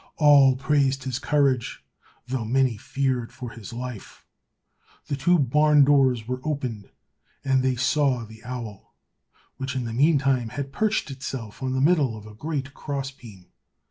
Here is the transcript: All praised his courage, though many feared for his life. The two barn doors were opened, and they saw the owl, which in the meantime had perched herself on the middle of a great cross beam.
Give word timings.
All 0.17 0.55
praised 0.55 1.03
his 1.03 1.19
courage, 1.19 1.85
though 2.25 2.43
many 2.43 2.75
feared 2.75 3.31
for 3.31 3.51
his 3.51 3.71
life. 3.71 4.25
The 5.05 5.15
two 5.15 5.37
barn 5.37 5.83
doors 5.85 6.27
were 6.27 6.41
opened, 6.43 6.89
and 7.45 7.61
they 7.61 7.75
saw 7.75 8.25
the 8.25 8.43
owl, 8.43 8.95
which 9.57 9.75
in 9.75 9.85
the 9.85 9.93
meantime 9.93 10.49
had 10.49 10.73
perched 10.73 11.09
herself 11.09 11.61
on 11.61 11.73
the 11.73 11.81
middle 11.81 12.17
of 12.17 12.25
a 12.25 12.33
great 12.33 12.73
cross 12.73 13.11
beam. 13.11 13.51